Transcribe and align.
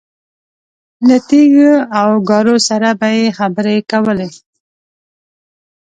له 1.07 1.17
تیږو 1.27 1.73
او 1.99 2.09
ګارو 2.29 2.55
سره 2.69 2.89
به 2.99 3.09
یې 3.17 3.25
خبرې 3.37 3.77
کولې. 3.91 4.29